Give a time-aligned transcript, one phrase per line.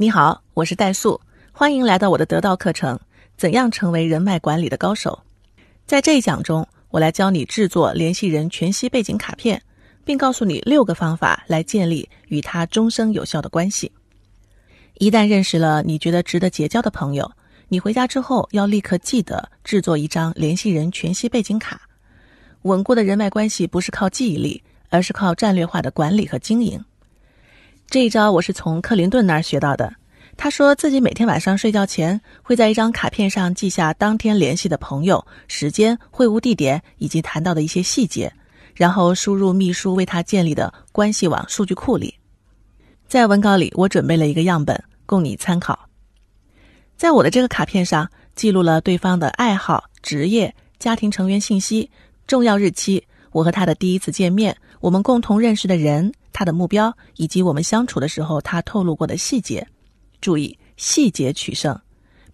[0.00, 1.20] 你好，我是戴素，
[1.52, 2.96] 欢迎来到我的得道课程
[3.36, 5.20] 《怎样成为人脉管理的高手》。
[5.84, 9.60] 在这一讲中，我来教你制作联系人全息背景卡片，
[10.02, 13.92] 并告诉你六个方法来建立与他终生有效的关系。
[14.94, 17.30] 一旦认识了你觉得值得结交的朋友，
[17.68, 21.78] 你回家之后要立刻记得制作一张联系人全息背景卡。
[22.62, 26.82] 稳固的人脉关系不是靠记忆力，而是靠战略化的管理和经营。
[27.90, 29.92] 这一招我是从克林顿那儿学到的。
[30.36, 38.32] 他说自己每天晚上睡觉前会在一张卡片上记下当天联系的朋友、时间、会晤地点以及谈到的一些细节，
[38.76, 42.14] 然后输入秘书为他建立的关系网数据库里。
[43.08, 45.76] 在文稿里，我准备了一个样本供你参考。
[46.96, 51.90] 在我的这个卡片上记录了对方的爱好、职业、家庭成员信息。
[52.28, 59.66] 重要日期，我和他的第一次见面，我们共同认识的人，他的目标，以及我们相处的时候他透露过的细节。
[60.20, 61.78] 注意细节取胜，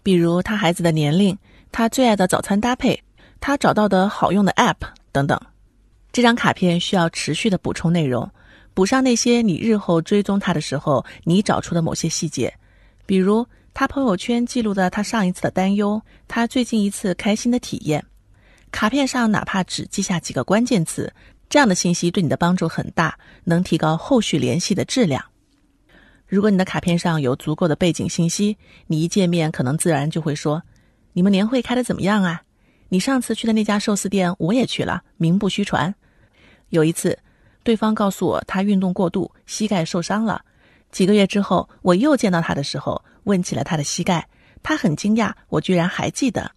[0.03, 1.37] 比如他孩子的年龄，
[1.71, 3.01] 他最爱的早餐搭配，
[3.39, 4.75] 他找到的好用的 App
[5.11, 5.39] 等等。
[6.11, 8.29] 这张卡片需要持续的补充内容，
[8.73, 12.53] 补上那些你日后追踪他的时候你找出的某些细节，
[13.05, 18.03] 比如他朋友圈记录的他上一次的担忧，他最近一次开心的体验。
[18.71, 21.13] 卡片上哪怕只记下几个关键词，
[21.49, 25.23] 这样的信息对你的帮助很大，能提高后续联系的质量。
[26.27, 30.61] 如果你的卡片上有足够的背景信息，你一见面可能自然就会说
[31.13, 32.41] ：“你们年会开的怎么样啊？
[32.89, 35.93] 你上次去的那家寿司店我也去了，名不虚传。”
[36.69, 37.17] 有一次，
[37.63, 40.43] 对方告诉我他运动过度，膝盖受伤了。
[40.91, 44.27] 几个月之后，我又见到他的时候，问起了他的膝盖，
[44.61, 46.51] 他很惊讶，我居然还记得。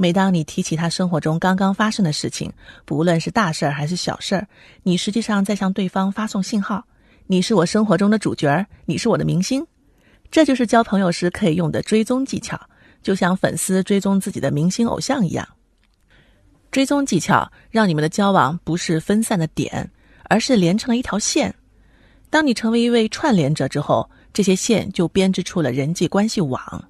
[0.00, 2.52] 每当你提起他生活中刚刚发生的事情，
[2.84, 4.46] 不论是大事儿还是小事儿，
[4.84, 6.84] 你实际上在向对方发送信号：
[7.26, 9.66] 你是我生活中的主角，你是我的明星。
[10.30, 12.60] 这就是交朋友时可以用的追踪技巧，
[13.02, 15.46] 就像粉丝追踪自己的明星偶像一样。
[16.70, 19.90] 追踪技巧让你们的交往不是分散的点，
[20.24, 21.52] 而是连成了一条线。
[22.30, 26.84] 当你成为一位串联者之后，这些线就编织出了人际关系网。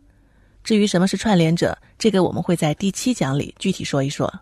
[0.62, 4.32] 至于什么是串联者，这个我们会在第七讲里具体说一说。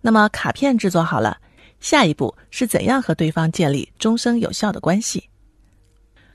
[0.00, 1.38] 那么卡片制作好了，
[1.78, 5.28] 下一步是怎样和对方建立终生有效的关系？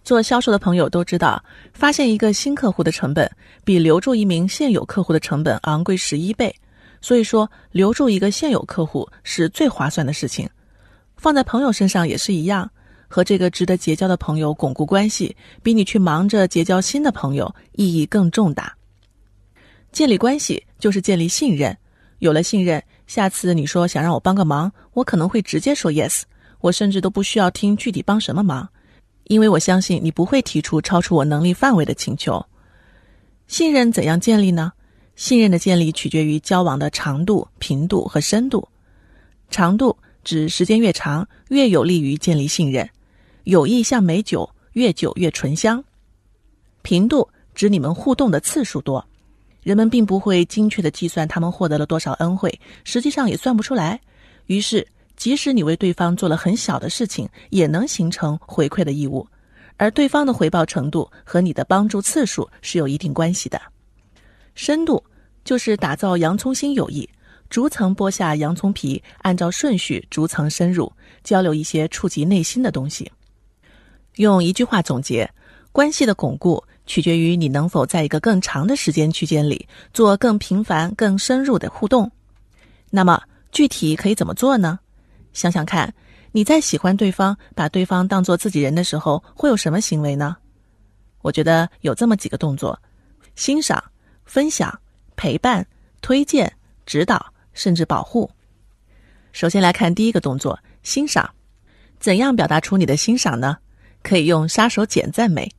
[0.04, 1.44] 做销售的朋友都知道，
[1.74, 3.30] 发现一个新客户的成本
[3.64, 6.56] 比留住一名现有客户的成本昂贵十一倍。
[7.02, 10.50] 所以说，留住一个现有客户是最划算的事情。
[11.18, 12.70] 放在朋友身上也是一样。
[13.08, 18.76] 和这个值得结交的朋友巩固关系，比你去忙着结交新的朋友意义更重大。
[19.92, 21.76] 建立关系就是建立信任，
[22.20, 26.24] 有了信任，下次你说想让我帮个忙，我可能会直接说 yes，
[26.60, 28.68] 我甚至都不需要听具体帮什么忙，
[29.26, 32.46] 因为我相信你不会提出超出我能力范围的请求。
[33.48, 34.74] 信任怎样建立呢？
[35.16, 38.68] 信任的建立取决于交往的长度、频度和深度。
[39.50, 39.96] 长度
[40.26, 42.90] 指时间越长，越有利于建立信任。
[43.46, 45.84] 友谊像美酒，越久越醇香。
[46.82, 49.06] 频度指你们互动的次数多，
[49.62, 54.02] 人们并不会精确的计算他们获得了多少恩惠，实际上也算不出来。
[54.48, 59.28] 于是，即使你为对方做了很小的事情，也能形成回馈的义务，
[59.78, 63.62] 而对方的回报程度和你的帮助次数是有一定关系的。
[64.56, 65.04] 深度
[65.44, 67.08] 就是打造洋葱心友谊，
[67.52, 70.92] 逐层剥下洋葱皮，按照顺序逐层深入，
[71.24, 73.12] 交流一些触及内心的东西。
[74.16, 75.30] 用一句话总结，
[75.72, 82.10] 关系的巩固取决于你能否在一个更长的时间区间里做更频繁、更深入的互动。
[82.90, 83.22] 那么
[83.52, 84.80] 具体可以怎么做呢？
[85.34, 85.94] 想想看，
[86.32, 90.38] 你在喜欢对方、把对方当做自己人的时候，会有什么行为呢？
[91.22, 92.80] 我觉得有这么几个动作：
[93.36, 93.84] 欣赏、
[94.24, 94.80] 分享、
[95.18, 95.66] 陪伴、
[96.02, 96.50] 推荐、
[96.86, 98.30] 指导，甚至保护。
[99.34, 101.30] 首先来看第一个动作：欣赏。
[102.00, 103.58] 怎样表达出你的欣赏呢？
[104.06, 105.52] 可以用杀手锏赞美。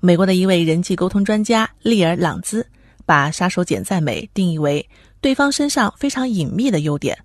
[0.00, 2.66] 美国的一位人际沟通专家利尔·朗兹
[3.06, 4.84] 把杀手锏赞美定义为
[5.20, 7.16] 对方身上非常隐秘的优点，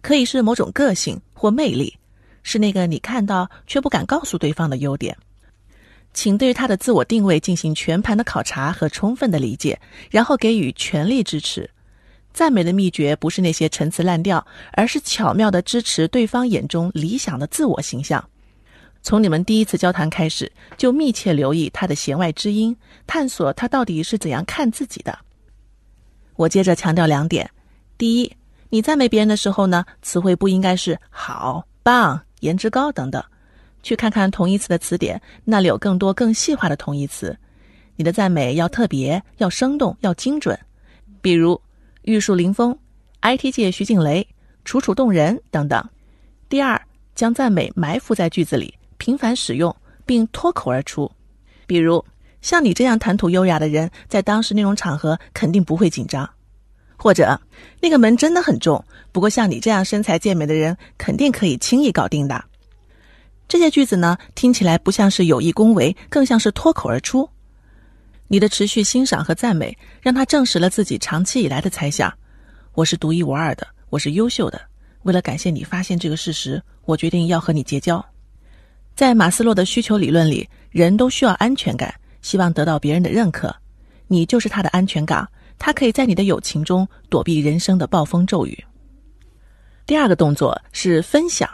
[0.00, 1.96] 可以是某种个性或魅力，
[2.42, 5.16] 是那个你看到却不敢告诉对方的优点。
[6.12, 11.70] 请对他的自我定位进行全盘的考察和充分的理解，然后给予全力支持。
[12.34, 18.22] 赞美的秘诀不是那些陈词滥调，而是巧妙的支持对方眼中理想的自我形象。
[19.02, 22.74] 从你们第一次交谈开始，就密切留意他的弦外之音，
[23.06, 25.18] 探索他到底是怎样看自己的。
[26.36, 27.50] 我接着强调两点：
[27.98, 28.32] 第一，
[28.70, 33.22] 你赞美别人的时候呢，词汇不应该是好、棒、颜值高等等，
[33.82, 37.36] 去看看同义词的词典，那里有更多更细化的同义词。
[37.96, 40.58] 你的赞美要特别，要生动，要精准。
[41.20, 41.60] 比如
[42.02, 42.76] 玉树临风、
[43.20, 44.26] IT 界徐静蕾、
[44.64, 45.84] 楚楚动人等等。
[46.48, 46.80] 第二，
[47.14, 49.74] 将赞美埋伏在句子里，频繁使用，
[50.06, 51.10] 并脱口而出。
[51.66, 52.04] 比如
[52.40, 56.30] 像你这样谈吐优雅的人，在当时那种场合肯定不会紧张。
[56.96, 57.36] 或者
[57.80, 62.44] 那个门真的很重，不过像你这样身材健美的人，肯定可以轻易搞定的。
[63.48, 67.28] 这些句子呢，听起来不像是有意恭维，更像是脱口而出。
[68.28, 72.16] 你的持续欣赏和赞美，让他证实了自己长期以来的猜想：
[72.74, 74.60] 我是独一无二的，我是优秀的。
[75.02, 78.04] 为了感谢你发现这个事实，我决定要和你结交。
[78.94, 83.54] 在马斯洛的需求理论里，人都需要安全感，希望得到别人的认可。
[84.06, 85.26] 你就是他的安全感，
[85.58, 88.64] 他可以在你的友情中躲避人生的暴风骤雨。
[89.86, 91.48] 第二个动作是分享。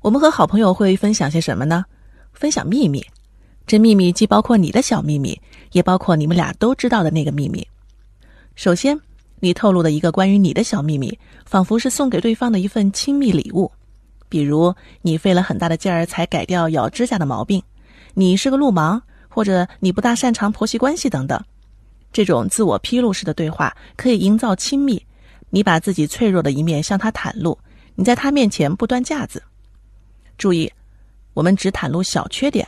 [0.00, 1.84] 我们和好朋友会分享些什么呢？
[2.32, 3.04] 分享秘密，
[3.66, 5.38] 这秘密既包括你的小秘密，
[5.72, 7.66] 也包括你们俩都知道的那个秘密。
[8.54, 8.98] 首先，
[9.40, 13.70] 你透露的一个关于你的小秘密，仿佛是送给对方的一份亲密礼物。
[14.30, 17.62] 比如，你费了很大的劲儿才改掉咬指甲的毛病，
[18.14, 18.98] 你是个路盲，
[19.28, 21.38] 或者你不大擅长婆媳关系等等。
[22.12, 25.04] 这种自我披露式的对话可以营造亲密。
[25.50, 27.58] 你把自己脆弱的一面向他袒露，
[27.96, 29.42] 你在他面前不端架子。
[30.38, 30.72] 注意，
[31.34, 32.66] 我们只袒露小缺点。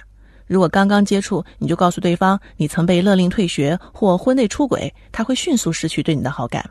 [0.49, 6.69] 如果刚刚接触你就告诉对方你曾被勒令退学或婚内出轨，他会迅速失去对你的好感。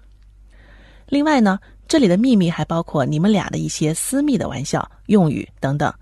[1.08, 1.58] 另外呢，
[1.92, 5.94] 这里的秘密还包括你们俩的一些私密的玩笑、用语等等，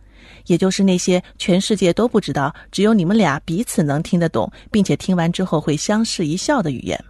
[0.46, 7.04] 也就是那些全世界都不知道、只有你们俩彼此能听得懂，并且听完之后会相视一笑的语言。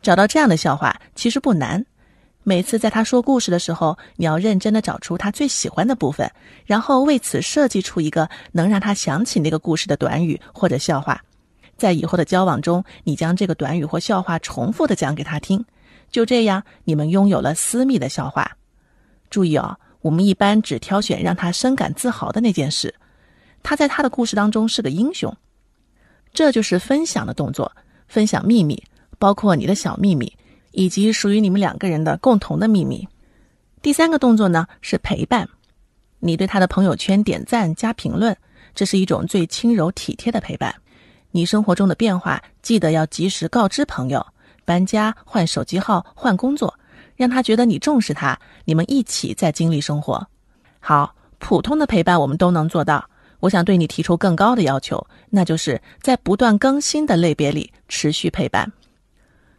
[0.00, 1.84] 找到这样的笑话其实不难。
[2.44, 6.32] 每次在他说故事的时候，你要认真的找出他最喜欢的部分，
[6.64, 11.22] 然后为此设计出一个能让他想起那个故事的短语或者笑话。
[11.76, 15.62] 在以后的交往中，你将这个短语或笑话重复的讲给他听，
[16.10, 18.56] 就这样，你们拥有了私密的笑话。
[19.30, 22.94] 注意哦，我们一般只挑选让他深感自豪的那件事。
[23.62, 25.34] 他在他的故事当中是个英雄。
[26.32, 27.70] 这就是分享的动作，
[28.06, 28.82] 分享秘密，
[29.18, 30.32] 包括你的小秘密。
[30.72, 33.08] 以及属于你们两个人的共同的秘密。
[33.82, 35.48] 第三个动作呢是陪伴，
[36.20, 38.36] 你对他的朋友圈点赞加评论，
[38.74, 40.72] 这是一种最轻柔体贴的陪伴。
[41.32, 44.24] 你生活中的变化，记得要及时告知朋友。
[44.68, 46.78] 搬家、换手机号、换工作，
[47.16, 50.28] 让他觉得你重视他，你们一起在经历生活。
[50.78, 53.08] 好，普通的陪伴我们都能做到。
[53.40, 58.70] 我想对你提出更高的要求，那就是在不断更新的类别里持续陪伴。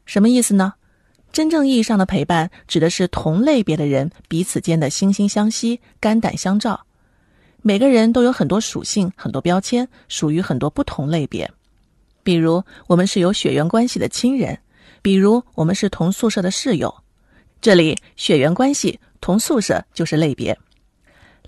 [0.05, 0.73] 什么意思呢？
[1.31, 6.79] 真正意义上的陪伴，指的是同类别的人彼此间的惺惺相惜、肝胆相照。
[7.63, 11.49] 每个人都有很多属性、很多标签，属于很多不同类别。
[12.21, 14.53] 比如，我们是有血缘关系的亲人；
[15.01, 16.93] 比如，我们是同宿舍的室友。
[17.61, 20.57] 这里，血缘关系、同宿舍就是类别。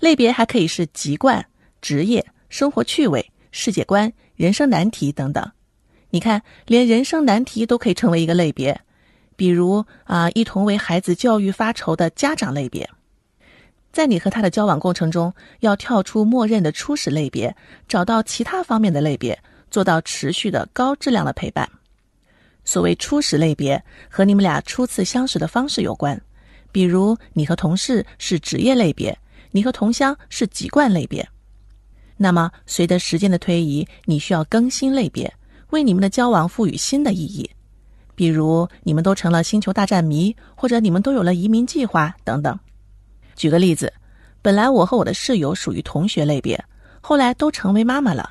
[0.00, 1.46] 类别还可以是籍贯、
[1.80, 5.50] 职业、生活趣味、世界观、人生难题等等。
[6.10, 8.80] 你看，连人生难题都可以成为一个类别。
[9.34, 12.88] 比如啊，一同为孩子教育发愁的家长类别，
[13.90, 17.56] 在你和他的交往过程中，要跳出默认的初始类别，
[17.88, 21.68] 找到其他方面的类别，做到持续的高质量的陪伴。
[22.72, 26.18] 所谓初始类别，和你们俩初次相识的方式有关。
[26.70, 29.14] 比如，你和同事是职业类别，
[29.50, 31.28] 你和同乡是籍贯类别。
[32.16, 35.30] 那么，随着时间的推移，你需要更新类别，
[35.68, 37.50] 为你们的交往赋予新的意义。
[38.14, 42.58] 比如你们都成了星球大战迷，或者你们都有了移民计划等等。
[43.36, 43.92] 举个例子，
[44.40, 46.58] 本来我和我的室友属于同学类别，
[47.02, 48.30] 后来都成为妈妈了，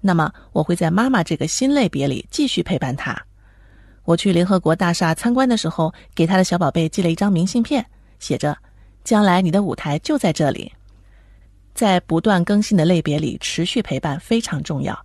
[0.00, 3.20] 那么我会在妈妈这个新类别里继续陪伴她。
[4.10, 7.86] 我去联合国大厦参观的时候，给他的小宝贝寄了一张明信片，
[8.18, 8.58] 写着
[9.04, 10.72] ：“将来你的舞台就在这里。”
[11.74, 14.98] 在不断更新的类别里持续陪伴非常重要。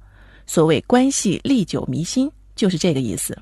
[0.48, 3.38] 所谓关系历久弥新，就是这个意思。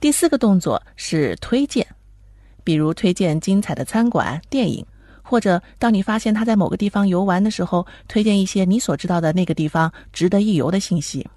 [0.00, 1.86] 第四个动作是推荐，
[2.64, 4.82] 比如推荐精彩的餐馆、电影，
[5.22, 11.28] 或者当你发现他在某个地方游玩的时候，推荐一些你所知道的那个地方值得一游的信息。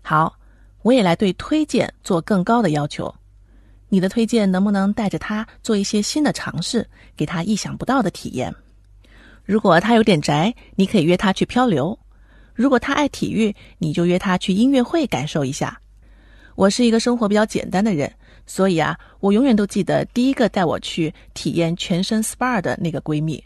[0.00, 0.32] 好，
[0.84, 3.12] 我也来对推荐做更高的要求。
[3.88, 6.86] 你的推荐能不能带着他做一些新的尝试，
[7.16, 8.54] 给他意想不到的体验？
[9.44, 11.98] 如果他有点宅，你可以约他去漂流；
[12.52, 15.80] 如果他爱体育，你就约他去音乐会感受一下。
[16.54, 18.12] 我是一个生活比较简单的人，
[18.44, 23.42] 所以啊，我永远都记得第一个带我去体验全身 SPA 的那个闺蜜。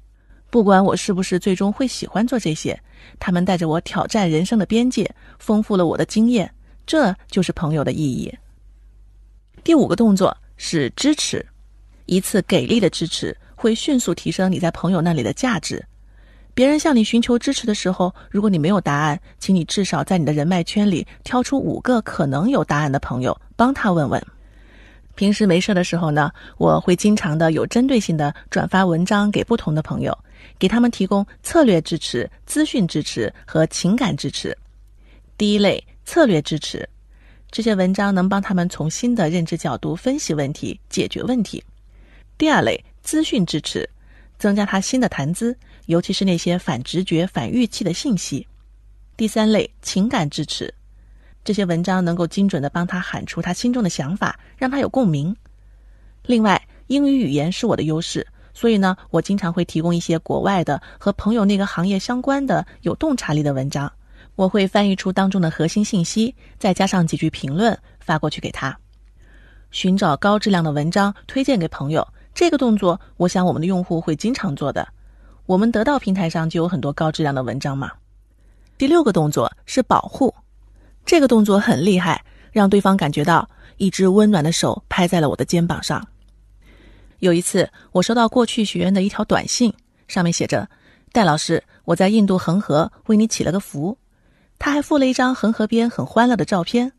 [0.50, 2.80] 不管我是不是最终会喜欢做这些，
[3.20, 6.50] 他们带着我挑战人生的边界，丰富了我的经验，
[6.88, 8.34] 这就是朋友的意义。
[9.62, 11.44] 第五个动作是支持，
[12.06, 15.84] 一次给力的支持会迅速提升你在朋友那里的价值。
[16.54, 24.26] 别人向你寻求支持的时候，如果你没有答案，请你至少在你的人脉圈里挑出五个可能有答案的朋友，帮他问问。
[25.14, 30.16] 平时没事的时候呢，我会经常的有针对性的转发文章给不同的朋友。
[30.58, 34.56] 给他们提供策略支持、资讯支持和情感支持。
[35.36, 36.88] 第一类策略支持，
[37.50, 41.62] 这些文章能帮他们从新的认知角度分析问题、解决问题。
[42.38, 43.86] 第二类资讯支持，
[44.38, 48.48] 增加他新的谈资，尤其是那些反直觉、反预期的信息。
[49.18, 50.72] 第三类情感支持，
[51.44, 55.36] 这些文章能够精准的帮他喊出他心中的想法，让他有共鸣。
[56.24, 58.26] 另外，英语语言是我的优势。
[58.54, 63.92] 所以呢，我经常会提供一些国外的和朋友那个行业相关的有洞察力的文章，
[64.38, 68.78] 我会翻译出当中的核心信息，再加上几句评论发过去给他。
[69.72, 74.86] 寻找高质量的文章推荐给朋友，这个动作，我想我们的用户会经常做的。
[75.46, 77.90] 我们得到平台上就有很多高质量的文章嘛。
[78.78, 80.32] 第六个动作是保护，
[81.04, 86.06] 这个动作很厉害，让对方感觉到一只温暖的手拍在了我的肩膀上。
[87.18, 89.74] 有一次，我收到过去学员的一条短信，
[90.06, 90.68] 上面写着
[91.10, 93.98] ：“戴老师，我在印度恒河为你祈了个福。”
[94.58, 96.92] 他还附了一张恒河边很欢乐的照片，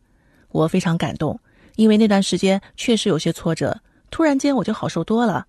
[0.50, 1.39] 我非常感动，
[1.75, 5.46] 因为那段时间确实有些挫折，突然间我就好受多了。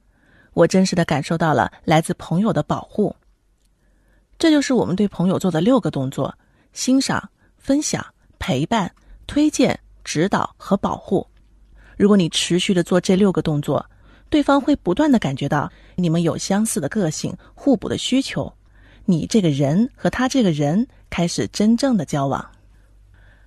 [0.52, 3.14] 我真实的感受到了来自朋友的保护。
[4.38, 6.34] 这就是我们对朋友做的六个动作：
[6.72, 8.04] 欣赏、分享、
[8.38, 8.92] 陪伴、
[9.26, 11.24] 推荐、指导和保护。
[11.96, 13.84] 如果你持续的做这六个动作，
[14.28, 18.52] 对方会不断的感觉到你们有相似的个性、互补的需求，
[19.04, 22.44] 你这个人和他这个人开始真正的交往。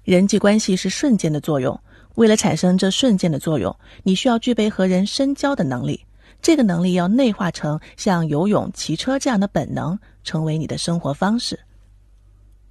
[0.03, 1.79] 人际关系是瞬间的作用，
[2.15, 6.05] 为了产生这瞬间的作用，你需要具备和人深交的能力。
[6.41, 11.57] 这个能力要内化成像游泳、骑车这样的本能，成为你的生活方式。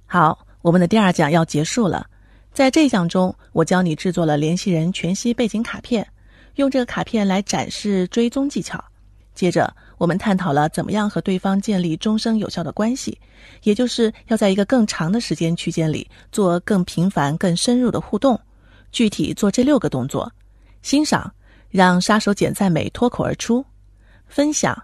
[0.05, 2.05] 好，我们的第二讲要结束了，
[2.53, 6.07] 在这一讲中，我教你制作了联系人全息背景卡片。
[6.55, 8.83] 用这个卡片来展示追踪技巧。
[9.33, 13.17] 接着，我们探讨了怎么样和对方建立终生有效的关系，
[13.63, 18.37] 也就是要在一个更长的时间区间里做更频繁、更深入的互动。
[18.91, 20.29] 具体做这六个动作：
[20.81, 21.33] 欣赏，
[21.69, 23.63] 让杀手锏赞美脱口而出；
[24.27, 24.77] 分享，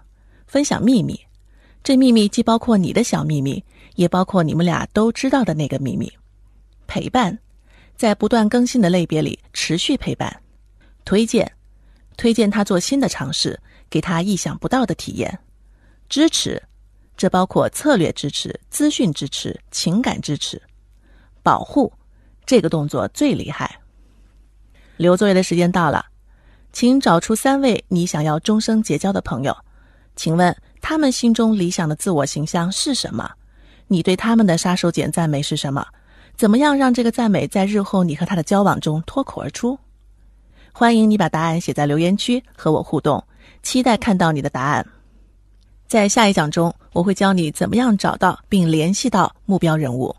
[0.46, 1.20] 分享秘密，
[1.84, 3.62] 这秘密既包括你的小秘密，
[3.96, 6.08] 也包括你们俩都知道的那个秘密；
[6.86, 7.38] 陪伴，
[7.94, 10.30] 在不断更新的类别里持续陪伴；
[11.04, 11.52] 推荐。
[12.16, 13.58] 推荐他做新的尝试，
[13.90, 15.38] 给他意想不到的体验。
[16.08, 16.62] 支持，
[17.16, 20.60] 这包括策略支持、资讯支持、情感支持。
[21.42, 21.92] 保护，
[22.46, 23.80] 这个动作最厉害。
[24.96, 26.06] 留作业的时间到了，
[26.72, 29.56] 请找出三位你想要终生结交的朋友。
[30.16, 33.30] 请问他们心中理想的自我形象是什么？
[33.86, 35.86] 你对他们的杀手锏赞美是什么？
[36.36, 39.78] 怎么样让这个赞美在日后你和他的交往中脱口而出？
[40.72, 43.22] 欢迎你把答案写在留言区和我互动，
[43.62, 44.86] 期待看到你的答案。
[45.86, 50.14] 在下一讲中，我会教你怎么样找到并联系到目标人物。